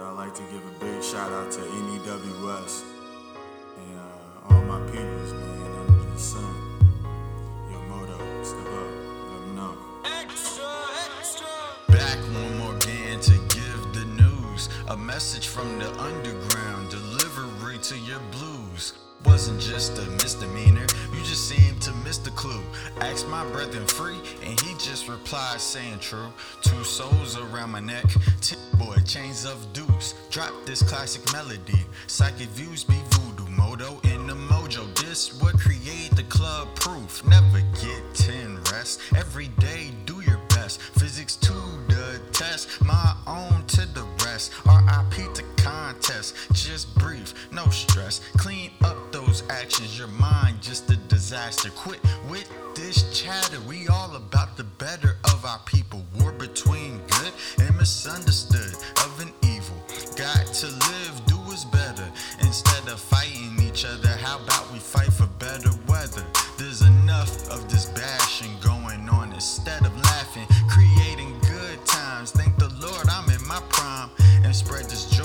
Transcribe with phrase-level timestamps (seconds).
[0.00, 2.84] I'd like to give a big shout out to NEWS
[3.78, 6.54] and uh, all my peers, man, under the sun.
[7.70, 8.90] Yo, Moto, step up,
[9.30, 9.76] let me know.
[10.04, 10.64] Extra,
[11.18, 11.46] extra.
[11.88, 14.68] Back one more again to give the news.
[14.88, 18.94] A message from the underground, delivery to your blues.
[19.24, 22.07] Wasn't just a misdemeanor, you just seemed to miss the
[22.38, 22.62] clue.
[23.00, 26.32] Asked my brethren free, and he just replied saying true.
[26.62, 28.04] Two souls around my neck,
[28.40, 30.14] tip boy, chains of deuce.
[30.30, 33.50] Drop this classic melody, psychic views be voodoo.
[33.50, 37.26] Moto in the mojo, this what create the club proof.
[37.26, 39.77] Never get 10 rest, every day
[46.08, 48.20] contest, just brief, no stress.
[48.36, 51.70] Clean up those actions, your mind just a disaster.
[51.70, 56.04] Quit with this chatter, we all about the better of our people.
[56.18, 59.76] War between good and misunderstood of an evil.
[60.16, 62.08] Got to live, do is better.
[62.40, 66.24] Instead of fighting each other, how about we fight for better weather?
[66.56, 72.30] There's enough of this bashing going on instead of laughing, creating good times.
[72.32, 74.10] Thank the Lord I'm in my prime
[74.44, 75.17] and spread this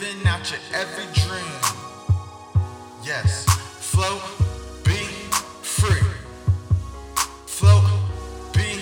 [0.00, 1.60] living out your every dream.
[3.02, 3.44] Yes,
[3.80, 4.20] float,
[4.84, 4.96] be
[5.62, 6.08] free.
[7.46, 7.84] Float,
[8.52, 8.80] be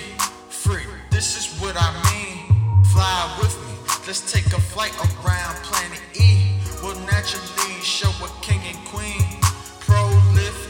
[0.48, 0.84] free.
[1.10, 2.84] This is what I mean.
[2.92, 3.74] Fly with me.
[4.06, 6.58] Let's take a flight around planet E.
[6.82, 9.40] We'll naturally show a king and queen.
[9.80, 10.10] Pro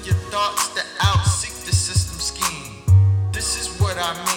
[0.05, 2.83] your thoughts that outseek the system scheme.
[3.33, 4.34] This is what I mean.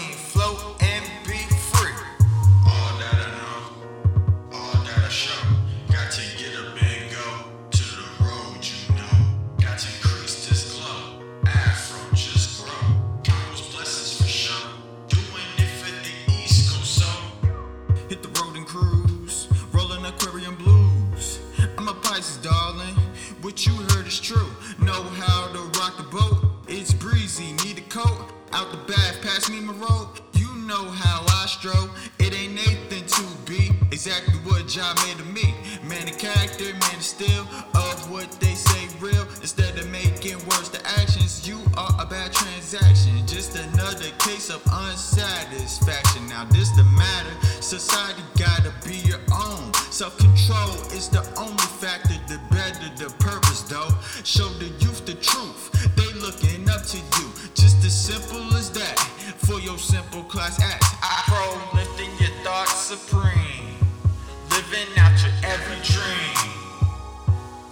[34.17, 35.53] Exactly what John made of me.
[35.83, 37.43] Man the character, man the steel.
[37.75, 39.23] Of what they say real.
[39.41, 43.25] Instead of making words to actions, you are a bad transaction.
[43.27, 46.27] Just another case of unsatisfaction.
[46.27, 47.33] Now this the matter.
[47.61, 49.73] Society gotta be your own.
[49.91, 52.15] Self-control is the only factor.
[52.27, 53.89] The better the purpose, though.
[54.23, 55.71] Show the youth the truth.
[55.95, 57.27] They looking up to you.
[57.53, 58.97] Just as simple as that.
[59.45, 60.86] For your simple class acts.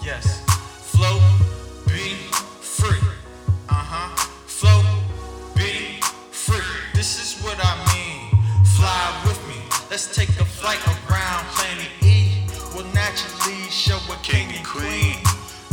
[0.06, 0.46] Yes.
[0.92, 1.20] Float,
[1.88, 2.14] be
[2.62, 3.02] free.
[3.68, 4.16] Uh huh.
[4.46, 4.86] Float,
[5.56, 6.00] be
[6.30, 6.62] free.
[6.94, 8.30] This is what I mean.
[8.78, 9.58] Fly with me.
[9.90, 10.78] Let's take a flight
[11.10, 12.46] around planet E.
[12.76, 15.18] We'll naturally show a king and queen.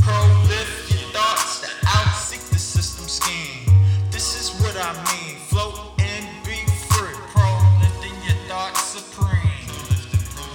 [0.00, 3.68] Prolift your thoughts that outseek the system scheme.
[4.10, 5.36] This is what I mean.
[5.52, 7.20] Float and be free.
[7.36, 9.68] Prolifting your thoughts supreme.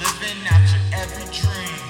[0.01, 1.86] Living out your every dream.